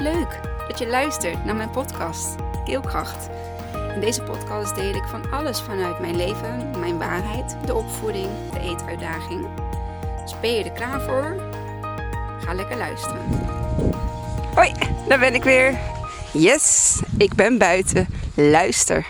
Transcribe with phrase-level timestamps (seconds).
[0.00, 3.28] Leuk dat je luistert naar mijn podcast Keelkracht.
[3.94, 8.60] In deze podcast deel ik van alles vanuit mijn leven, mijn waarheid, de opvoeding, de
[8.60, 9.46] eetuitdaging.
[10.22, 11.36] Dus ben je er klaar voor?
[12.40, 13.20] Ga lekker luisteren.
[14.54, 14.72] Hoi,
[15.08, 15.78] daar ben ik weer.
[16.32, 18.06] Yes, ik ben buiten.
[18.34, 19.06] Luister.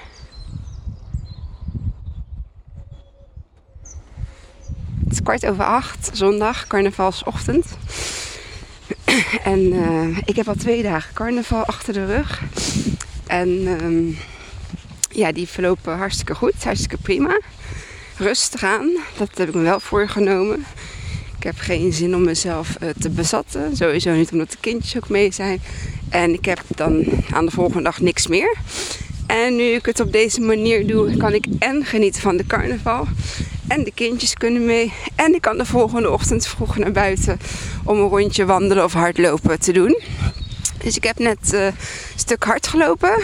[5.05, 7.67] Het is kwart over acht, zondag, carnavalsochtend.
[9.45, 12.43] En uh, ik heb al twee dagen carnaval achter de rug.
[13.27, 13.49] En
[13.83, 14.19] um,
[15.11, 17.41] ja, die verlopen hartstikke goed, hartstikke prima.
[18.17, 20.65] Rustig aan, dat heb ik me wel voorgenomen.
[21.37, 23.77] Ik heb geen zin om mezelf uh, te bezatten.
[23.77, 25.61] Sowieso niet omdat de kindjes ook mee zijn.
[26.09, 28.57] En ik heb dan aan de volgende dag niks meer.
[29.27, 33.07] En nu ik het op deze manier doe, kan ik en genieten van de carnaval.
[33.71, 34.93] En de kindjes kunnen mee.
[35.15, 37.41] En ik kan de volgende ochtend vroeg naar buiten
[37.85, 40.01] om een rondje wandelen of hardlopen te doen.
[40.79, 41.75] Dus ik heb net uh, een
[42.15, 43.23] stuk hard gelopen.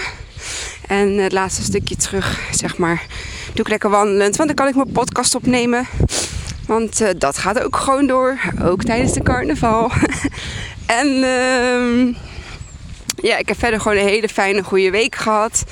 [0.86, 3.06] En het laatste stukje terug, zeg maar,
[3.52, 4.36] doe ik lekker wandelend.
[4.36, 5.86] Want dan kan ik mijn podcast opnemen.
[6.66, 8.38] Want uh, dat gaat ook gewoon door.
[8.62, 9.90] Ook tijdens de carnaval.
[11.00, 12.14] en uh,
[13.16, 15.64] ja, ik heb verder gewoon een hele fijne, goede week gehad.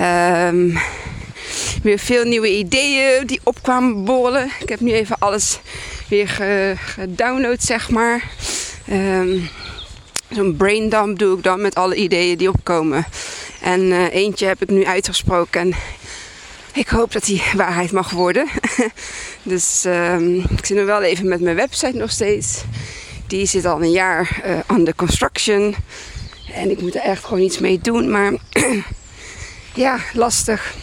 [0.00, 0.78] Um,
[1.82, 4.50] weer veel nieuwe ideeën die opkwamen borrelen.
[4.60, 5.58] Ik heb nu even alles
[6.08, 6.28] weer
[6.76, 8.30] gedownload, zeg maar.
[8.92, 9.48] Um,
[10.28, 13.06] Zo'n braindump doe ik dan met alle ideeën die opkomen.
[13.60, 15.60] En uh, eentje heb ik nu uitgesproken.
[15.60, 15.74] En
[16.72, 18.48] ik hoop dat die waarheid mag worden.
[19.42, 22.62] dus um, ik zit nu wel even met mijn website nog steeds.
[23.26, 25.74] Die zit al een jaar uh, under construction.
[26.52, 28.10] En ik moet er echt gewoon iets mee doen.
[28.10, 28.32] Maar
[29.74, 30.74] ja, lastig.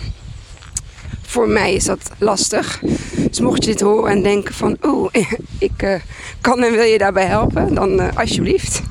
[1.35, 2.81] Voor mij is dat lastig.
[3.29, 4.77] Dus mocht je dit horen en denken van...
[4.83, 5.13] Oeh,
[5.59, 5.95] ik uh,
[6.41, 8.81] kan en wil je daarbij helpen, dan uh, alsjeblieft.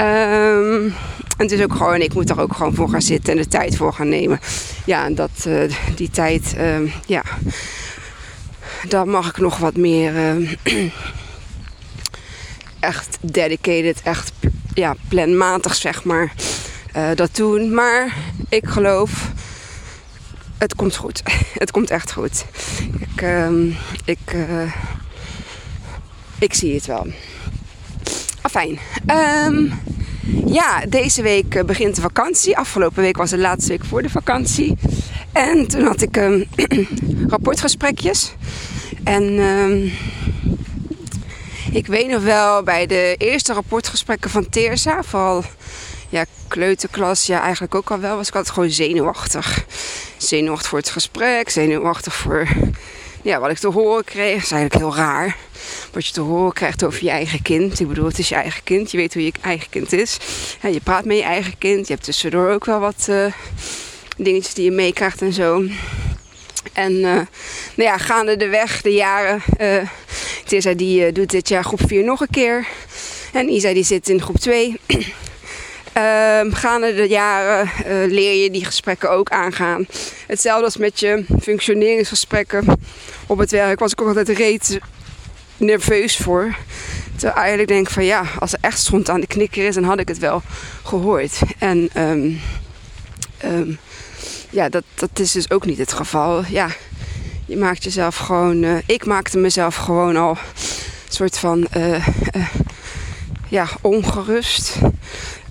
[0.00, 0.94] Um, en
[1.36, 3.76] het is ook gewoon, ik moet er ook gewoon voor gaan zitten en de tijd
[3.76, 4.40] voor gaan nemen.
[4.84, 7.22] Ja, en dat, uh, die tijd, uh, ja,
[8.88, 10.12] daar mag ik nog wat meer
[12.80, 14.32] echt dedicated, echt
[14.74, 16.32] ja, planmatig zeg maar,
[17.14, 17.74] dat doen.
[17.74, 18.16] Maar
[18.48, 19.32] ik geloof,
[20.60, 21.22] het komt goed.
[21.62, 22.44] het komt echt goed.
[23.14, 23.24] Ik,
[24.04, 24.36] ik,
[26.38, 27.06] ik zie het wel.
[28.40, 28.78] Afijn.
[29.46, 29.72] Um,
[30.46, 32.56] ja, deze week uh, begint de vakantie.
[32.56, 34.76] Afgelopen week was de laatste week voor de vakantie.
[35.32, 36.44] En toen had ik um,
[37.28, 38.32] rapportgesprekjes.
[39.04, 39.38] En
[41.72, 45.44] ik weet nog wel bij de eerste rapportgesprekken van Teersa, vooral
[46.08, 49.64] ja, kleuterklas, ja, eigenlijk ook al wel, was ik altijd gewoon zenuwachtig.
[50.22, 52.48] Zenuwachtig voor het gesprek, zenuwachtig voor
[53.22, 54.34] ja, wat ik te horen kreeg.
[54.34, 55.36] Dat is eigenlijk heel raar.
[55.92, 57.80] Wat je te horen krijgt over je eigen kind.
[57.80, 58.90] Ik bedoel, het is je eigen kind.
[58.90, 60.16] Je weet hoe je eigen kind is.
[60.62, 61.86] Je praat met je eigen kind.
[61.86, 63.26] Je hebt tussendoor ook wel wat uh,
[64.16, 65.64] dingetjes die je meekrijgt en zo.
[66.72, 67.26] En uh, nou
[67.74, 69.42] ja, gaande de weg, de jaren.
[69.60, 69.88] Uh,
[70.46, 72.66] Tessa die doet dit jaar groep 4 nog een keer.
[73.32, 74.76] En Isa die zit in groep 2.
[75.96, 79.86] Um, gaande de jaren uh, leer je die gesprekken ook aangaan.
[80.26, 82.64] Hetzelfde als met je functioneringsgesprekken
[83.26, 84.78] op het werk was ik ook altijd reet
[85.56, 86.54] nerveus voor.
[87.16, 90.00] Terwijl eigenlijk denk van ja, als er echt stond aan de knikker is, dan had
[90.00, 90.42] ik het wel
[90.84, 91.40] gehoord.
[91.58, 92.40] En um,
[93.44, 93.78] um,
[94.50, 96.44] ja, dat, dat is dus ook niet het geval.
[96.48, 96.68] Ja,
[97.46, 98.62] je maakt jezelf gewoon.
[98.62, 100.36] Uh, ik maakte mezelf gewoon al een
[101.08, 101.66] soort van
[103.48, 104.78] ja, ongerust.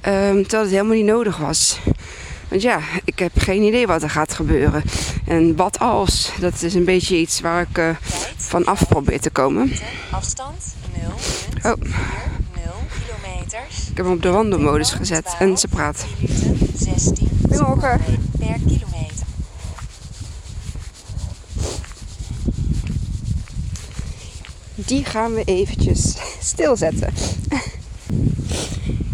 [0.08, 1.80] Um, terwijl het helemaal niet nodig was.
[2.48, 4.84] Want ja, ik heb geen idee wat er gaat gebeuren.
[5.26, 7.90] En wat als, dat is een beetje iets waar ik uh,
[8.36, 9.72] van af probeer te komen.
[10.12, 11.82] Afstand 0, oh.
[11.82, 11.84] 0
[13.06, 13.90] kilometers.
[13.90, 16.06] Ik heb hem op de wandelmodus gezet 12, en ze praat.
[16.20, 18.02] Minuten, 16 Goedemorgen.
[18.40, 19.26] per kilometer.
[24.76, 27.14] Die gaan we eventjes stilzetten.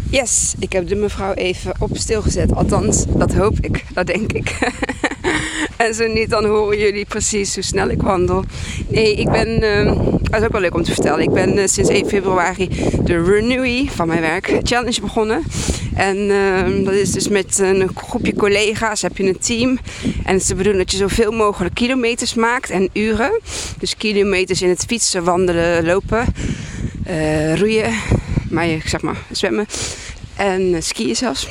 [0.09, 2.53] Yes, ik heb de mevrouw even op stilgezet.
[2.55, 4.57] Althans, dat hoop ik, dat denk ik.
[5.77, 8.43] en zo niet, dan horen jullie precies hoe snel ik wandel.
[8.87, 9.59] Nee, ik ben,
[10.21, 11.19] dat is ook wel leuk om te vertellen.
[11.19, 12.69] Ik ben uh, sinds 1 februari
[13.03, 15.43] de Renewy van mijn werk challenge begonnen.
[15.95, 19.79] En uh, dat is dus met een groepje collega's, heb je een team.
[20.23, 23.39] En het is dat je zoveel mogelijk kilometers maakt en uren.
[23.79, 26.25] Dus kilometers in het fietsen, wandelen, lopen,
[27.07, 27.93] uh, roeien,
[28.55, 29.67] maar je, zeg maar zwemmen
[30.35, 31.47] en skiën zelfs.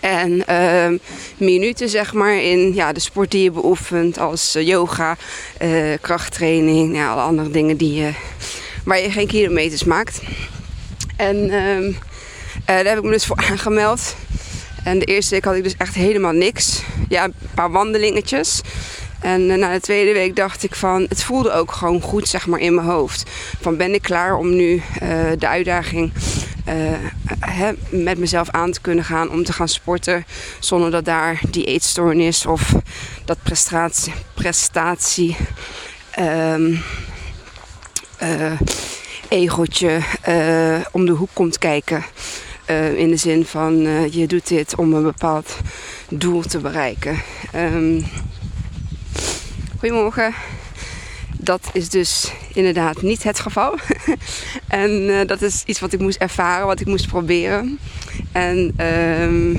[0.00, 0.98] En uh,
[1.36, 5.16] minuten zeg maar in ja, de sport die je beoefent als uh, yoga,
[6.00, 8.04] krachttraining, ja, alle andere dingen die
[8.84, 10.20] waar je geen kilometers maakt.
[11.16, 11.98] En um,
[12.64, 14.16] daar heb ik me dus voor aangemeld.
[14.84, 16.82] En de eerste week had ik dus echt helemaal niks.
[17.08, 18.60] Ja, een paar wandelingetjes.
[19.20, 22.46] En eh, na de tweede week dacht ik van, het voelde ook gewoon goed zeg
[22.46, 23.30] maar in mijn hoofd.
[23.60, 24.82] Van ben ik klaar om nu uh,
[25.38, 26.12] de uitdaging
[27.40, 30.24] hè, met mezelf aan te kunnen gaan om te gaan sporten.
[30.58, 32.74] Zonder dat daar die eetstoornis of
[33.24, 35.36] dat prestatie, prestatie
[36.18, 36.82] um,
[39.28, 40.00] egootje
[40.92, 42.04] om de hoek komt kijken.
[42.96, 43.74] in de zin van
[44.10, 45.56] je doet dit om een bepaald
[46.08, 47.22] doel te bereiken.
[47.54, 48.04] Um,
[49.86, 50.34] Goedemorgen.
[51.38, 53.74] Dat is dus inderdaad niet het geval.
[54.68, 57.78] en uh, dat is iets wat ik moest ervaren, wat ik moest proberen.
[58.32, 58.74] En
[59.20, 59.56] um,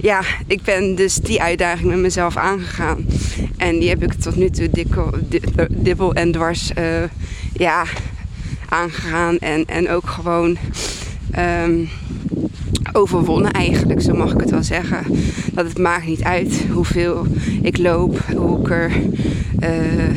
[0.00, 3.06] ja, ik ben dus die uitdaging met mezelf aangegaan.
[3.56, 5.10] En die heb ik tot nu toe dikkel,
[5.70, 7.02] dibbel en dwars uh,
[7.52, 7.84] ja,
[8.68, 9.38] aangegaan.
[9.38, 10.58] En, en ook gewoon
[11.38, 11.88] um,
[12.92, 15.04] overwonnen eigenlijk, zo mag ik het wel zeggen.
[15.52, 17.26] Dat het maakt niet uit hoeveel
[17.62, 18.92] ik loop, hoe ik, er,
[19.60, 20.08] uh,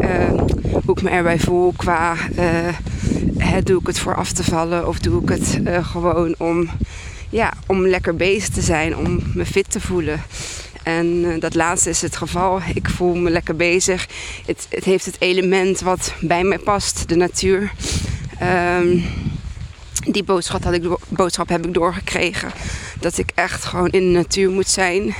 [0.00, 0.40] uh,
[0.84, 4.98] hoe ik me erbij voel qua uh, doe ik het voor af te vallen of
[4.98, 6.68] doe ik het gewoon om,
[7.28, 10.20] ja, om lekker bezig te zijn, om me fit te voelen.
[10.82, 12.60] En dat laatste is het geval.
[12.74, 14.08] Ik voel me lekker bezig.
[14.46, 17.72] Het, het heeft het element wat bij mij past, de natuur.
[18.80, 19.04] Um,
[20.06, 22.52] die boodschap, had ik, boodschap heb ik doorgekregen.
[23.00, 25.14] Dat ik echt gewoon in de natuur moet zijn.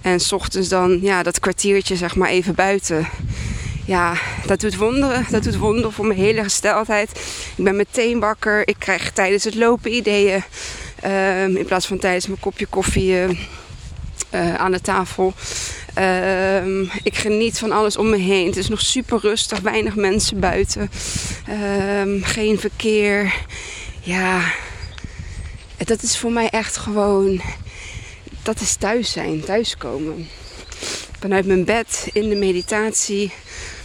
[0.00, 3.08] En s ochtends dan ja, dat kwartiertje zeg maar even buiten.
[3.84, 4.14] Ja,
[4.46, 5.26] dat doet wonderen.
[5.30, 7.10] Dat doet wonderen voor mijn hele gesteldheid.
[7.56, 8.68] Ik ben meteen wakker.
[8.68, 10.42] Ik krijg tijdens het lopen ideeën.
[11.04, 13.28] Um, in plaats van tijdens mijn kopje koffie uh,
[14.34, 15.34] uh, aan de tafel.
[15.98, 18.46] Um, ik geniet van alles om me heen.
[18.46, 19.60] Het is nog super rustig.
[19.60, 20.90] Weinig mensen buiten.
[22.02, 23.34] Um, geen verkeer
[24.00, 24.52] ja,
[25.76, 27.40] dat is voor mij echt gewoon,
[28.42, 30.28] dat is thuis zijn, thuiskomen.
[31.18, 33.32] Vanuit mijn bed, in de meditatie,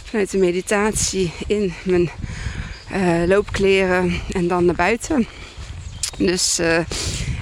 [0.04, 2.10] vanuit de meditatie in mijn
[2.92, 5.26] uh, loopkleren en dan naar buiten.
[6.18, 6.78] Dus, uh,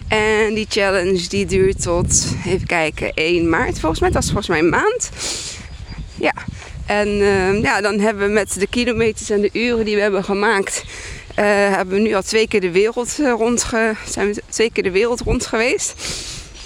[0.08, 4.10] en die challenge die duurt tot, even kijken, 1 maart volgens mij.
[4.10, 5.10] Dat is volgens mij een maand.
[6.14, 6.34] Ja,
[6.86, 10.24] en uh, ja, dan hebben we met de kilometers en de uren die we hebben
[10.24, 10.84] gemaakt,
[11.42, 13.60] hebben we nu al twee keer de wereld uh, rond
[14.04, 15.94] zijn we twee keer de wereld rond geweest.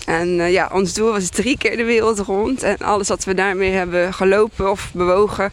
[0.06, 2.62] En uh, ja, ons doel was drie keer de wereld rond.
[2.62, 5.50] En alles wat we daarmee hebben gelopen of bewogen,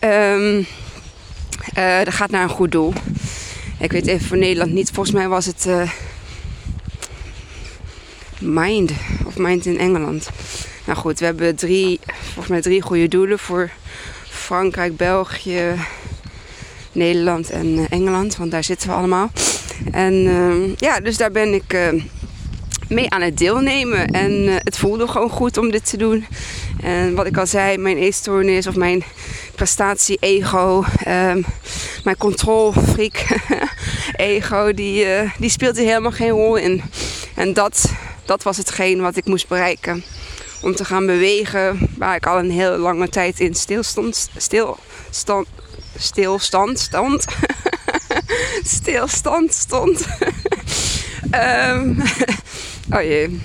[0.00, 0.66] um,
[2.04, 2.92] dat gaat naar een goed doel.
[3.78, 4.90] Ik weet even voor Nederland niet.
[4.90, 5.66] Volgens mij was het
[8.38, 8.92] Mind
[9.26, 10.30] of Mind in Engeland.
[10.84, 13.70] Nou goed, we hebben drie, volgens mij drie goede doelen voor
[14.28, 15.74] Frankrijk, België,
[16.92, 19.30] Nederland en eh, Engeland, want daar zitten we allemaal.
[19.92, 22.02] En uh, ja, dus daar ben ik uh,
[22.88, 24.06] mee aan het deelnemen.
[24.06, 26.26] En uh, het voelde gewoon goed om dit te doen.
[26.82, 29.04] En wat ik al zei, mijn eetstoornis of mijn
[29.54, 31.44] prestatie-ego, um,
[32.04, 33.26] mijn controlfreak
[34.16, 35.06] ego, die,
[35.38, 36.82] die speelt er helemaal geen rol in.
[37.34, 37.92] En dat,
[38.24, 40.04] dat was hetgeen wat ik moest bereiken.
[40.62, 45.46] Om te gaan bewegen waar ik al een hele lange tijd in stilstond, stilstand,
[46.02, 47.24] stilstand stond.
[48.76, 50.06] stilstand stond.
[51.34, 52.02] um,
[52.94, 53.40] oh jee.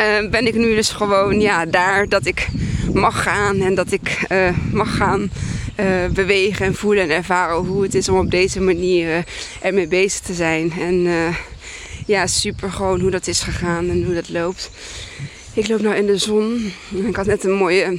[0.00, 2.48] Uh, ben ik nu dus gewoon ja, daar dat ik
[2.92, 5.30] mag gaan en dat ik uh, mag gaan
[5.80, 9.24] uh, bewegen en voelen en ervaren hoe het is om op deze manier
[9.60, 10.72] ermee bezig te zijn.
[10.72, 11.06] En
[12.06, 14.70] ja, super gewoon hoe dat is gegaan en hoe dat loopt.
[15.52, 16.72] Ik loop nou in de zon.
[17.06, 17.98] Ik had net een mooie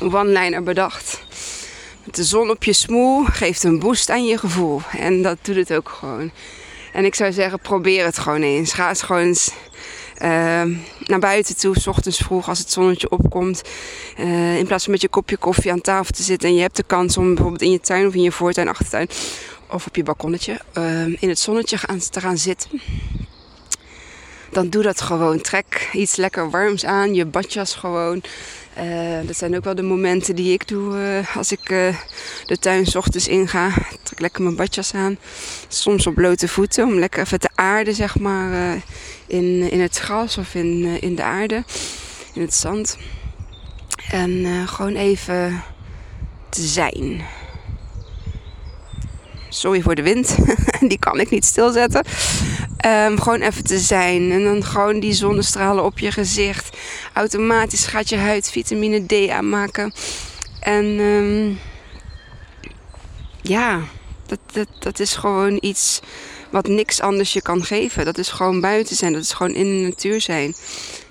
[0.00, 1.21] one-liner bedacht
[2.10, 4.80] de zon op je smoel geeft een boost aan je gevoel.
[4.98, 6.30] En dat doet het ook gewoon.
[6.92, 8.72] En ik zou zeggen, probeer het gewoon eens.
[8.72, 9.50] Ga eens gewoon eens
[10.22, 10.62] uh,
[11.04, 13.62] naar buiten toe, s ochtends vroeg als het zonnetje opkomt.
[14.18, 16.48] Uh, in plaats van met je kopje koffie aan tafel te zitten.
[16.48, 19.08] En je hebt de kans om bijvoorbeeld in je tuin of in je voortuin, achtertuin
[19.70, 21.78] of op je balkonnetje uh, in het zonnetje
[22.10, 22.70] te gaan zitten.
[24.50, 25.40] Dan doe dat gewoon.
[25.40, 28.22] Trek iets lekker warms aan, je badjas gewoon.
[28.78, 31.96] Uh, dat zijn ook wel de momenten die ik doe uh, als ik uh,
[32.46, 33.70] de tuin s ochtends inga.
[34.02, 35.16] Trek lekker mijn badjas aan.
[35.68, 38.82] Soms op blote voeten om lekker even te aarden, zeg maar,
[39.26, 41.64] in, in het gras of in, in de aarde,
[42.34, 42.98] in het zand.
[44.10, 45.62] En gewoon even
[46.48, 47.22] te zijn.
[49.48, 50.36] Sorry voor de wind,
[50.90, 52.04] die kan ik niet stilzetten.
[52.86, 54.30] Um, gewoon even te zijn.
[54.30, 56.76] En dan gewoon die zonnestralen op je gezicht.
[57.12, 59.92] Automatisch gaat je huid vitamine D aanmaken.
[60.60, 61.58] En um,
[63.42, 63.80] ja,
[64.26, 66.00] Dat, dat, dat is gewoon iets
[66.50, 68.04] wat niks anders je kan geven.
[68.04, 70.54] Dat is gewoon buiten zijn, dat is gewoon in de natuur zijn.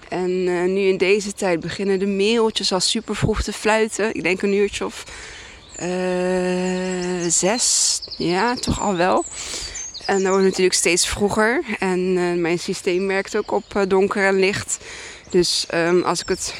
[0.10, 4.16] En uh, nu in deze tijd beginnen de meeltjes al super vroeg te fluiten.
[4.16, 5.04] Ik denk een uurtje of
[5.82, 9.25] uh, zes, ja, toch al wel.
[10.12, 11.63] En dat wordt natuurlijk steeds vroeger.
[11.80, 14.77] En uh, mijn systeem werkt ook op donker en licht.
[15.30, 16.53] Dus um, als ik het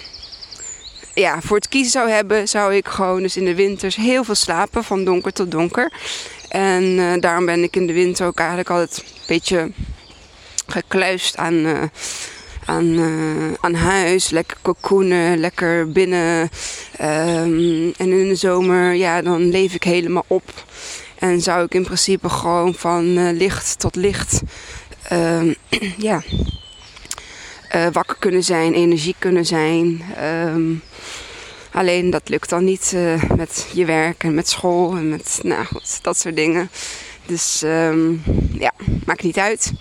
[1.14, 4.36] ja, voor het kiezen zou hebben, zou ik gewoon dus in de winters heel veel
[4.36, 5.92] slapen, van donker tot donker.
[6.50, 9.72] En uh, daarom ben ik in de winter ook eigenlijk altijd een beetje
[10.68, 11.90] gekluist aan,
[12.66, 13.00] aan,
[13.60, 14.30] aan huis.
[14.30, 16.50] Lekker cocoonen, lekker binnen.
[17.02, 20.64] Um, en in de zomer, ja, dan leef ik helemaal op.
[21.22, 24.42] En zou ik in principe gewoon van licht tot licht,
[25.02, 25.54] ehm,
[25.98, 26.22] ja,
[27.92, 30.04] wakker kunnen zijn, energiek kunnen zijn.
[30.24, 30.82] Um,
[31.72, 35.66] Alleen dat lukt dan niet uh, met je werk en met school en met nou,
[36.02, 36.70] dat soort dingen.
[37.26, 38.24] Dus um,
[38.60, 38.72] ja,
[39.06, 39.72] maakt niet uit.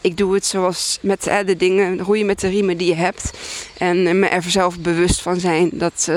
[0.00, 3.30] Ik doe het zoals met de dingen, roeien met de riemen die je hebt.
[3.78, 5.70] En me er zelf bewust van zijn.
[5.72, 6.08] Dat,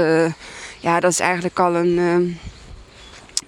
[0.79, 2.37] ja, dat is eigenlijk al een,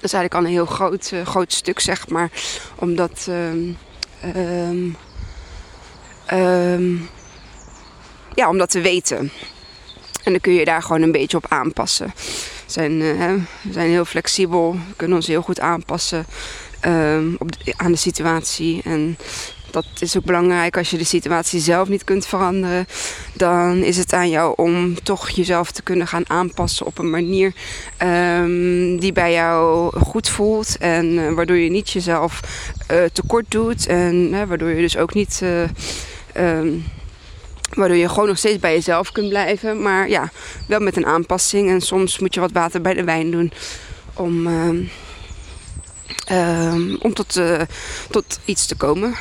[0.05, 2.31] dat is eigenlijk al een heel groot, groot stuk, zeg maar.
[2.75, 3.77] Omdat um,
[8.35, 9.31] ja, omdat we weten.
[10.23, 12.13] En dan kun je daar gewoon een beetje op aanpassen.
[12.15, 16.25] We zijn, uh, we zijn heel flexibel, we kunnen ons heel goed aanpassen
[17.37, 18.81] op aan de situatie.
[18.83, 19.17] En
[19.75, 22.85] dat is ook belangrijk als je de situatie zelf niet kunt veranderen.
[23.33, 27.53] Dan is het aan jou om toch jezelf te kunnen gaan aanpassen op een manier
[28.03, 30.77] um, die bij jou goed voelt.
[30.77, 32.41] En uh, waardoor je niet jezelf
[32.91, 33.87] uh, tekort doet.
[33.87, 35.41] En waardoor je dus ook niet.
[36.37, 36.83] Um,
[37.73, 39.81] Waardoor je gewoon nog steeds bij jezelf kunt blijven.
[39.81, 40.31] Maar ja,
[40.67, 41.69] wel met een aanpassing.
[41.69, 43.51] En soms moet je wat water bij de wijn doen.
[44.13, 44.69] Om, uh,
[46.99, 47.41] om tot,
[48.09, 49.15] tot iets te komen.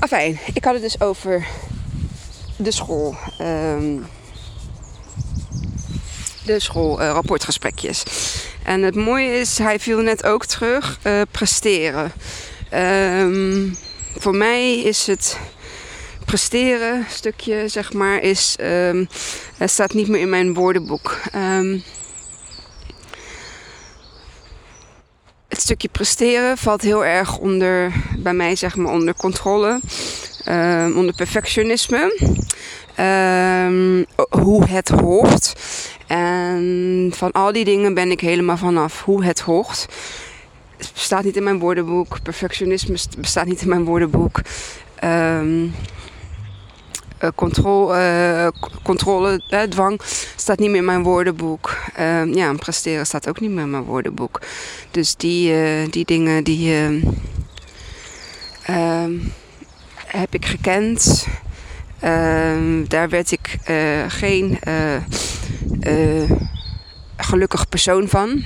[0.00, 1.46] Afijn, ik had het dus over
[2.56, 3.16] de school.
[3.40, 4.06] Um,
[6.44, 8.02] de schoolrapportgesprekjes.
[8.64, 12.12] en het mooie is, hij viel net ook terug, uh, presteren.
[12.74, 13.76] Um,
[14.18, 15.38] voor mij is het
[16.24, 19.08] presteren stukje, zeg maar, is, um,
[19.64, 21.20] staat niet meer in mijn woordenboek.
[25.50, 29.80] Het stukje presteren valt heel erg onder, bij mij zeg maar, onder controle,
[30.48, 32.14] um, onder perfectionisme.
[34.30, 35.54] hoe het hoort.
[36.06, 39.02] En van al die dingen ben ik helemaal vanaf.
[39.04, 39.86] Hoe het hoort.
[40.76, 42.22] Het bestaat niet in mijn woordenboek.
[42.22, 44.40] Perfectionisme bestaat niet in mijn woordenboek.
[45.04, 45.40] Uh,
[47.34, 48.48] controle, uh,
[48.82, 50.00] controle uh, dwang
[50.36, 51.76] staat niet meer in mijn woordenboek.
[51.94, 54.40] Ehm, ja, presteren staat ook niet meer in mijn woordenboek.
[54.90, 55.54] Dus die,
[55.88, 56.74] die dingen die
[58.62, 59.18] ehm,
[60.06, 61.26] heb ik gekend.
[62.00, 63.58] Ehm, daar werd ik
[64.08, 64.58] geen
[67.16, 68.44] gelukkig persoon van.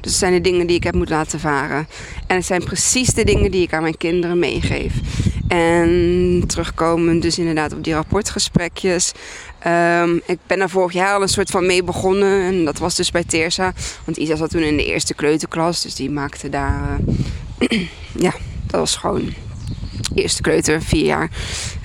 [0.00, 1.88] Dus het zijn de dingen die ik heb moeten laten varen.
[2.26, 4.92] En het zijn precies de dingen die ik aan mijn kinderen meegeef.
[5.48, 9.12] En terugkomen dus inderdaad op die rapportgesprekjes.
[9.66, 12.42] Um, ik ben daar vorig jaar al een soort van mee begonnen.
[12.42, 13.72] En dat was dus bij Teersa.
[14.04, 15.82] Want Isa zat toen in de eerste kleuterklas.
[15.82, 16.98] Dus die maakte daar...
[17.58, 17.88] Uh,
[18.26, 18.32] ja,
[18.66, 19.34] dat was gewoon
[20.14, 21.30] eerste kleuter, vier jaar,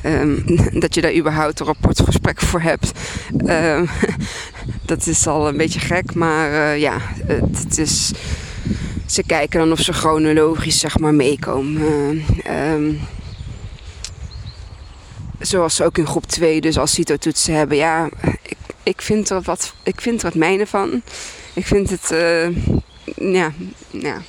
[0.05, 0.43] um,
[0.79, 2.91] dat je daar überhaupt een rapportgesprek voor hebt.
[3.45, 3.89] Um,
[4.85, 8.11] dat is al een beetje gek, maar uh, ja, het, is.
[9.05, 12.23] Ze kijken dan of ze chronologisch zeg maar meekomen.
[12.47, 12.99] Uh,
[15.45, 17.77] zoals ze ook in groep 2 dus als CITO-toetsen hebben.
[17.77, 18.09] Ja,
[18.41, 21.01] ik, ik, vind er wat, ik vind er wat mijne van.
[21.53, 22.47] Ik vind het, uh,
[23.33, 23.51] ja,
[23.89, 24.21] ja.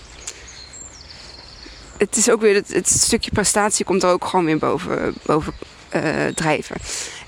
[1.96, 5.52] Het is ook weer, het, stukje prestatie komt er ook gewoon weer boven, boven
[5.94, 6.76] uh, drijven.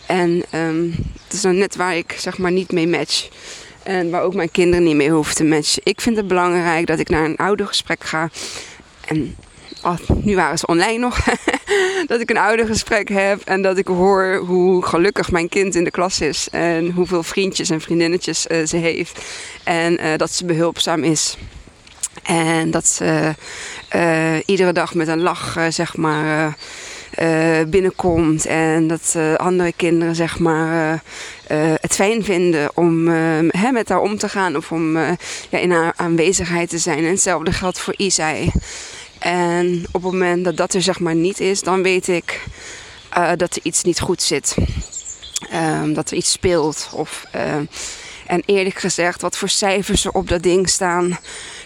[0.06, 3.28] En um, het is dan net waar ik zeg maar niet mee match.
[3.82, 5.82] En waar ook mijn kinderen niet mee hoeven te matchen.
[5.84, 8.30] Ik vind het belangrijk dat ik naar een oudergesprek ga.
[9.04, 9.36] En
[9.82, 11.18] oh, nu waren ze online nog.
[12.06, 15.90] dat ik een oudergesprek heb en dat ik hoor hoe gelukkig mijn kind in de
[15.90, 16.48] klas is.
[16.50, 19.24] En hoeveel vriendjes en vriendinnetjes uh, ze heeft.
[19.64, 21.36] En uh, dat ze behulpzaam is.
[22.22, 23.34] En dat ze
[23.96, 26.56] uh, iedere dag met een lach, zeg maar
[27.66, 28.46] binnenkomt.
[28.46, 31.02] En dat andere kinderen zeg maar
[31.80, 33.08] het fijn vinden om
[33.48, 34.98] hè, met haar om te gaan of om
[35.48, 36.98] ja, in haar aanwezigheid te zijn.
[36.98, 38.50] En hetzelfde geldt voor Isai.
[39.26, 42.40] En op het moment dat dat er zeg maar niet is, dan weet ik
[43.36, 44.54] dat er iets niet goed zit.
[45.50, 46.88] Ehm, dat er iets speelt.
[46.92, 47.26] Of
[48.26, 51.18] En eerlijk gezegd, wat voor cijfers er op dat ding staan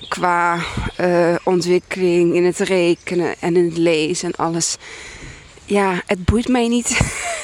[0.09, 0.59] qua
[0.97, 4.77] eh, ontwikkeling in het rekenen en in het lezen en alles.
[5.65, 6.99] Ja, het boeit mij niet.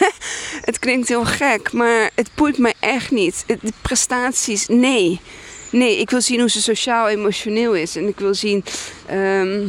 [0.69, 3.45] het klinkt heel gek, maar het boeit mij echt niet.
[3.47, 5.21] De prestaties, nee.
[5.71, 7.97] Nee, ik wil zien hoe ze sociaal-emotioneel is.
[7.97, 8.65] En ik wil zien
[9.07, 9.69] ehm,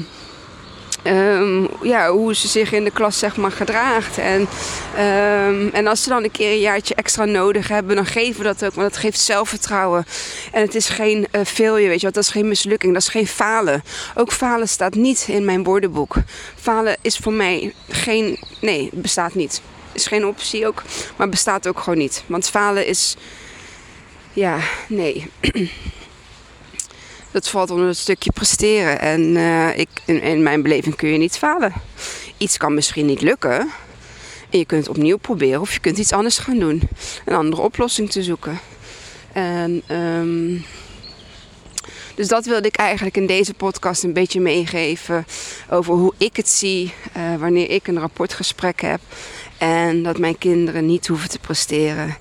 [1.03, 4.17] ehm, ja, hoe ze zich in de klas zeg maar, gedraagt.
[4.17, 4.47] En,
[4.95, 8.43] ehm, en als ze dan een keer een jaartje extra nodig hebben, dan geven we
[8.43, 8.73] dat ook.
[8.73, 10.05] Want dat geeft zelfvertrouwen.
[10.51, 12.11] En het is geen uh, failure, weet je?
[12.11, 13.83] Dat is geen mislukking, dat is geen falen.
[14.15, 16.15] Ook falen staat niet in mijn woordenboek.
[16.55, 18.39] Falen is voor mij geen...
[18.61, 19.61] Nee, bestaat niet.
[19.91, 20.83] Is geen optie ook,
[21.15, 22.23] maar bestaat ook gewoon niet.
[22.25, 23.15] Want falen is...
[24.33, 25.31] Ja, nee.
[27.37, 28.99] dat valt onder het stukje presteren.
[28.99, 31.73] En uh, ik, in, in, mijn beleving kun je niet falen.
[32.37, 33.59] Iets kan misschien niet lukken.
[34.49, 36.81] En je kunt het opnieuw proberen of je kunt iets anders gaan doen.
[37.25, 38.59] Een andere oplossing te zoeken.
[39.33, 40.65] En, um,
[42.15, 45.25] dus dat wilde ik eigenlijk in deze podcast een beetje meegeven.
[45.69, 48.99] Over hoe ik het zie uh, wanneer ik een rapportgesprek heb.
[49.57, 52.17] En dat mijn kinderen niet hoeven te presteren.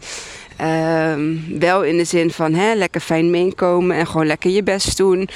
[0.60, 5.28] Um, wel in de zin van lekker fijn meekomen en gewoon lekker je best doen.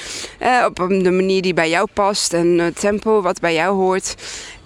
[0.42, 4.14] Uh, op de manier die bij jou past en het tempo wat bij jou hoort.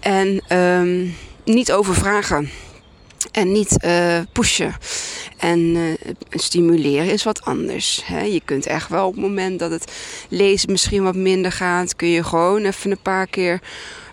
[0.00, 2.50] En um, niet overvragen.
[3.32, 4.74] En niet uh, pushen.
[5.38, 5.92] En uh,
[6.30, 8.02] stimuleren is wat anders.
[8.04, 8.22] Hè.
[8.22, 9.92] Je kunt echt wel op het moment dat het
[10.28, 13.60] lezen misschien wat minder gaat, kun je gewoon even een paar keer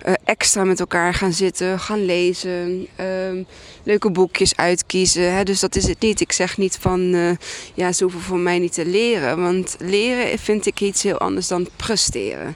[0.06, 3.46] uh, extra met elkaar gaan zitten, gaan lezen, um,
[3.84, 5.34] leuke boekjes uitkiezen.
[5.34, 5.44] Hè.
[5.44, 6.22] Dus dat is het niet.
[6.22, 7.32] Ik zeg niet van, uh,
[7.74, 9.42] ja, ze hoeven voor mij niet te leren.
[9.42, 12.56] Want leren vind ik iets heel anders dan presteren.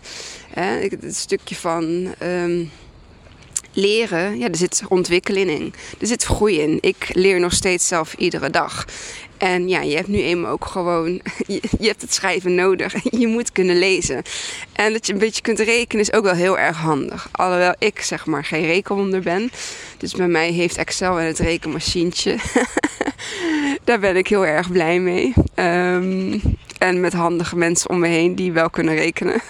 [0.49, 0.87] Hè.
[0.99, 2.13] Het stukje van...
[2.23, 2.71] Um,
[3.75, 5.73] leren, ja, er zit ontwikkeling in.
[5.99, 6.77] Er zit groei in.
[6.81, 8.85] Ik leer nog steeds zelf iedere dag.
[9.37, 12.93] En ja, je hebt nu eenmaal ook gewoon, je, hebt het schrijven nodig.
[13.19, 14.23] Je moet kunnen lezen.
[14.73, 17.29] En dat je een beetje kunt rekenen is ook wel heel erg handig.
[17.31, 19.51] Alhoewel ik zeg maar geen rekenwonder ben.
[19.97, 22.35] Dus bij mij heeft Excel en het rekenmachientje.
[23.83, 25.33] Daar ben ik heel erg blij mee.
[25.55, 26.41] Um,
[26.77, 29.41] en met handige mensen om me heen die wel kunnen rekenen.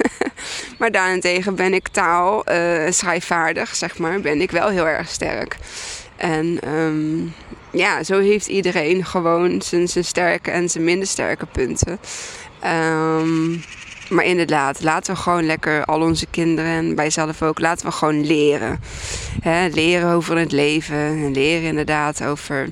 [0.79, 5.57] maar daarentegen ben ik taal, uh, schrijfvaardig, zeg maar, ben ik wel heel erg sterk.
[6.15, 7.33] En um,
[7.75, 11.99] ja, zo heeft iedereen gewoon zijn, zijn sterke en zijn minder sterke punten.
[12.65, 13.63] Um,
[14.09, 17.91] maar inderdaad, laten we gewoon lekker al onze kinderen en wij zelf ook, laten we
[17.91, 18.79] gewoon leren.
[19.71, 22.69] Leren over het leven en leren inderdaad over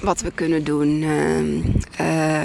[0.00, 1.02] wat we kunnen doen.
[2.00, 2.44] Uh,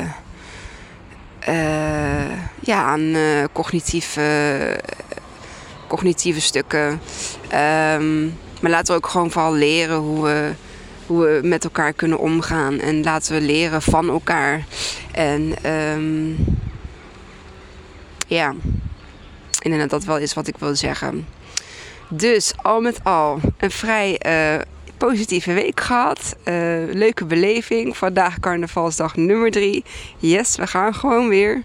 [1.49, 4.79] uh, ja, aan uh, cognitieve,
[5.87, 7.01] cognitieve stukken.
[7.53, 10.51] Um, maar laten we ook gewoon vooral leren hoe we,
[11.07, 12.79] hoe we met elkaar kunnen omgaan.
[12.79, 14.65] En laten we leren van elkaar.
[15.11, 16.35] En um,
[18.27, 18.55] ja,
[19.61, 21.27] ik denk dat dat wel is wat ik wil zeggen.
[22.09, 24.61] Dus al met al een vrij uh,
[24.97, 26.35] positieve week gehad.
[26.45, 26.53] Uh,
[26.93, 27.97] leuke beleving.
[27.97, 29.83] Vandaag carnavalsdag nummer drie.
[30.17, 31.63] Yes, we gaan gewoon weer.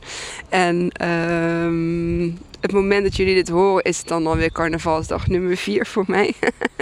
[0.48, 5.86] En um, het moment dat jullie dit horen is het dan alweer carnavalsdag nummer 4
[5.86, 6.34] voor mij.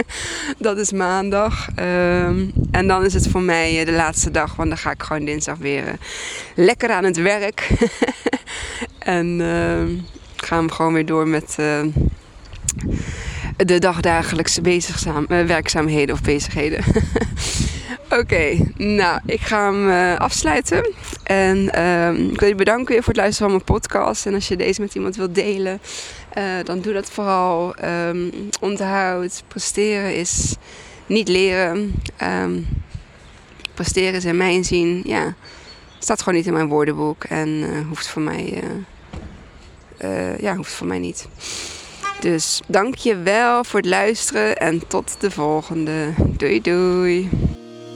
[0.59, 1.69] dat is maandag.
[1.79, 5.03] Um, en dan is het voor mij eh, de laatste dag, want dan ga ik
[5.03, 5.93] gewoon dinsdag weer uh,
[6.55, 7.69] lekker aan het werk.
[8.99, 9.83] en uh,
[10.37, 11.81] gaan we gewoon weer door met uh,
[13.57, 14.61] de dagdagelijkse
[15.29, 16.85] werkzaamheden of bezigheden.
[18.19, 20.95] Oké, nou, ik ga hem uh, afsluiten.
[21.23, 24.27] En um, ik wil je bedanken weer voor het luisteren van mijn podcast.
[24.27, 25.81] En als je deze met iemand wilt delen,
[26.39, 27.75] uh, dan doe dat vooral.
[27.85, 30.57] Um, onthoud, presteren is
[31.07, 31.95] niet leren.
[32.23, 32.67] Um,
[33.75, 35.35] presteren is in mijn zin, ja,
[35.99, 37.25] staat gewoon niet in mijn woordenboek.
[37.25, 38.63] En uh, hoeft voor mij,
[40.39, 41.29] ja, hoeft voor mij niet.
[42.21, 46.13] Dus dank je wel voor het luisteren en tot de volgende.
[46.37, 47.29] Doei doei.